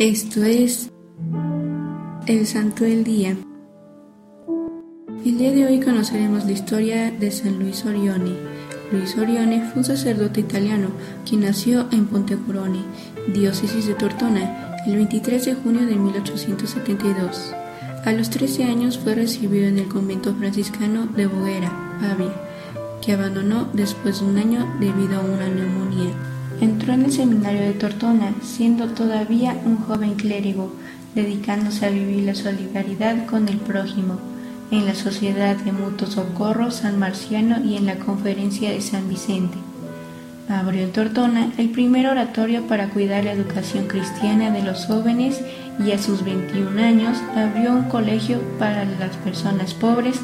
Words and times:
Esto 0.00 0.42
es 0.44 0.90
el 2.26 2.46
Santo 2.46 2.84
del 2.84 3.04
Día. 3.04 3.36
El 5.26 5.36
día 5.36 5.50
de 5.50 5.66
hoy 5.66 5.78
conoceremos 5.78 6.46
la 6.46 6.52
historia 6.52 7.10
de 7.10 7.30
San 7.30 7.58
Luis 7.58 7.84
Orione. 7.84 8.32
Luis 8.90 9.14
Orione 9.18 9.60
fue 9.60 9.80
un 9.80 9.84
sacerdote 9.84 10.40
italiano 10.40 10.88
quien 11.28 11.42
nació 11.42 11.86
en 11.92 12.06
Pontecorone, 12.06 12.78
diócesis 13.34 13.88
de 13.88 13.92
Tortona, 13.92 14.74
el 14.86 14.96
23 14.96 15.44
de 15.44 15.54
junio 15.56 15.84
de 15.84 15.96
1872. 15.96 17.54
A 18.06 18.12
los 18.12 18.30
13 18.30 18.64
años 18.64 18.98
fue 18.98 19.14
recibido 19.14 19.68
en 19.68 19.80
el 19.80 19.88
convento 19.88 20.34
franciscano 20.34 21.08
de 21.08 21.26
Boguera, 21.26 21.98
Pavia, 22.00 22.32
que 23.02 23.12
abandonó 23.12 23.68
después 23.74 24.20
de 24.20 24.26
un 24.26 24.38
año 24.38 24.66
debido 24.80 25.20
a 25.20 25.24
una 25.24 25.46
neumonía. 25.46 26.39
El 27.10 27.16
seminario 27.16 27.62
de 27.62 27.72
Tortona, 27.72 28.32
siendo 28.40 28.86
todavía 28.90 29.56
un 29.64 29.78
joven 29.78 30.14
clérigo, 30.14 30.72
dedicándose 31.16 31.84
a 31.84 31.90
vivir 31.90 32.22
la 32.22 32.36
solidaridad 32.36 33.26
con 33.26 33.48
el 33.48 33.56
prójimo, 33.56 34.16
en 34.70 34.86
la 34.86 34.94
Sociedad 34.94 35.56
de 35.56 35.72
Mutuo 35.72 36.06
Socorro 36.06 36.70
San 36.70 37.00
Marciano 37.00 37.64
y 37.64 37.76
en 37.76 37.86
la 37.86 37.96
Conferencia 37.96 38.70
de 38.70 38.80
San 38.80 39.08
Vicente. 39.08 39.58
Abrió 40.48 40.84
en 40.84 40.92
Tortona 40.92 41.52
el 41.58 41.70
primer 41.70 42.06
oratorio 42.06 42.68
para 42.68 42.90
cuidar 42.90 43.24
la 43.24 43.32
educación 43.32 43.88
cristiana 43.88 44.52
de 44.52 44.62
los 44.62 44.86
jóvenes 44.86 45.40
y 45.84 45.90
a 45.90 45.98
sus 45.98 46.24
21 46.24 46.80
años 46.80 47.18
abrió 47.34 47.72
un 47.72 47.88
colegio 47.88 48.38
para 48.60 48.84
las 48.84 49.16
personas 49.24 49.74
pobres 49.74 50.20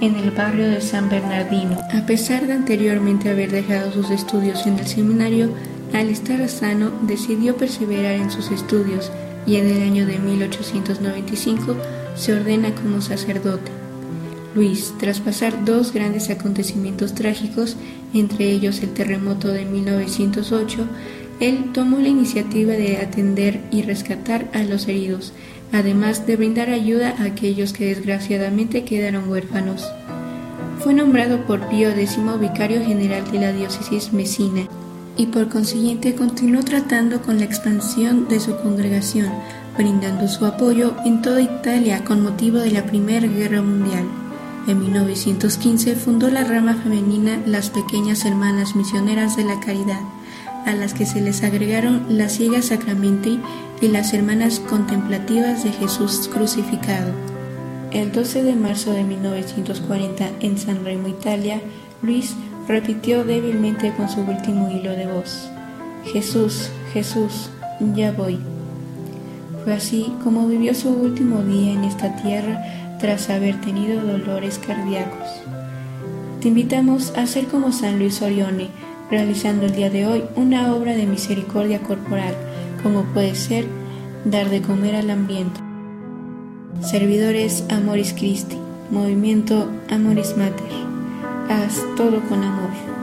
en 0.00 0.14
el 0.14 0.30
barrio 0.30 0.68
de 0.68 0.82
San 0.82 1.08
Bernardino. 1.08 1.80
A 1.92 2.06
pesar 2.06 2.46
de 2.46 2.52
anteriormente 2.52 3.28
haber 3.28 3.50
dejado 3.50 3.90
sus 3.90 4.10
estudios 4.10 4.64
en 4.68 4.78
el 4.78 4.86
seminario, 4.86 5.50
al 5.92 6.08
estar 6.08 6.46
sano 6.48 6.92
decidió 7.02 7.56
perseverar 7.56 8.14
en 8.14 8.30
sus 8.30 8.50
estudios 8.50 9.10
y 9.46 9.56
en 9.56 9.66
el 9.66 9.82
año 9.82 10.06
de 10.06 10.18
1895 10.18 11.76
se 12.14 12.34
ordena 12.34 12.74
como 12.74 13.00
sacerdote. 13.00 13.70
Luis, 14.54 14.94
tras 14.98 15.20
pasar 15.20 15.64
dos 15.64 15.92
grandes 15.92 16.30
acontecimientos 16.30 17.14
trágicos, 17.14 17.76
entre 18.12 18.50
ellos 18.50 18.82
el 18.82 18.90
terremoto 18.90 19.48
de 19.48 19.64
1908, 19.64 20.86
él 21.40 21.70
tomó 21.72 21.98
la 21.98 22.08
iniciativa 22.08 22.72
de 22.72 22.98
atender 22.98 23.60
y 23.70 23.82
rescatar 23.82 24.50
a 24.52 24.62
los 24.62 24.88
heridos, 24.88 25.32
además 25.72 26.26
de 26.26 26.36
brindar 26.36 26.70
ayuda 26.70 27.14
a 27.18 27.24
aquellos 27.24 27.72
que 27.72 27.86
desgraciadamente 27.86 28.84
quedaron 28.84 29.28
huérfanos. 29.28 29.86
Fue 30.80 30.94
nombrado 30.94 31.44
por 31.46 31.68
Pío 31.68 31.90
X 31.90 32.18
vicario 32.40 32.84
general 32.84 33.30
de 33.30 33.38
la 33.38 33.52
diócesis 33.52 34.12
Mesina 34.12 34.68
y 35.18 35.26
por 35.26 35.48
consiguiente 35.48 36.14
continuó 36.14 36.62
tratando 36.62 37.20
con 37.20 37.38
la 37.38 37.44
expansión 37.44 38.28
de 38.28 38.38
su 38.38 38.56
congregación, 38.56 39.28
brindando 39.76 40.28
su 40.28 40.46
apoyo 40.46 40.94
en 41.04 41.20
toda 41.20 41.42
Italia 41.42 42.04
con 42.04 42.22
motivo 42.22 42.58
de 42.58 42.70
la 42.70 42.86
Primera 42.86 43.26
Guerra 43.26 43.60
Mundial. 43.60 44.04
En 44.68 44.78
1915 44.78 45.96
fundó 45.96 46.30
la 46.30 46.44
rama 46.44 46.74
femenina 46.74 47.42
Las 47.46 47.68
Pequeñas 47.70 48.24
Hermanas 48.24 48.76
Misioneras 48.76 49.36
de 49.36 49.44
la 49.44 49.58
Caridad, 49.58 50.00
a 50.64 50.72
las 50.72 50.94
que 50.94 51.04
se 51.04 51.20
les 51.20 51.42
agregaron 51.42 52.06
las 52.08 52.36
Ciegas 52.36 52.66
Sacramenti 52.66 53.40
y 53.80 53.88
las 53.88 54.14
Hermanas 54.14 54.60
Contemplativas 54.60 55.64
de 55.64 55.72
Jesús 55.72 56.30
Crucificado. 56.32 57.12
El 57.90 58.12
12 58.12 58.44
de 58.44 58.54
marzo 58.54 58.92
de 58.92 59.02
1940 59.02 60.28
en 60.40 60.58
San 60.58 60.84
Remo, 60.84 61.08
Italia, 61.08 61.60
Luis 62.02 62.34
repitió 62.68 63.24
débilmente 63.24 63.92
con 63.96 64.10
su 64.10 64.20
último 64.20 64.70
hilo 64.70 64.92
de 64.92 65.06
voz, 65.06 65.50
Jesús, 66.04 66.70
Jesús, 66.92 67.48
ya 67.94 68.12
voy. 68.12 68.38
Fue 69.64 69.72
así 69.72 70.12
como 70.22 70.46
vivió 70.46 70.74
su 70.74 70.90
último 70.90 71.42
día 71.42 71.72
en 71.72 71.84
esta 71.84 72.14
tierra 72.16 72.62
tras 73.00 73.30
haber 73.30 73.58
tenido 73.62 74.02
dolores 74.02 74.60
cardíacos. 74.64 75.28
Te 76.42 76.48
invitamos 76.48 77.12
a 77.16 77.26
ser 77.26 77.46
como 77.46 77.72
San 77.72 77.98
Luis 77.98 78.20
Orione, 78.20 78.68
realizando 79.10 79.64
el 79.64 79.74
día 79.74 79.88
de 79.88 80.06
hoy 80.06 80.24
una 80.36 80.74
obra 80.74 80.94
de 80.94 81.06
misericordia 81.06 81.80
corporal, 81.80 82.34
como 82.82 83.02
puede 83.14 83.34
ser 83.34 83.66
dar 84.26 84.50
de 84.50 84.60
comer 84.60 84.94
al 84.94 85.10
hambriento. 85.10 85.60
Servidores 86.82 87.64
Amoris 87.70 88.12
Christi, 88.12 88.56
Movimiento 88.90 89.70
Amoris 89.90 90.36
Mater 90.36 90.97
haz 91.48 91.82
todo 91.96 92.20
con 92.28 92.42
amor. 92.42 92.97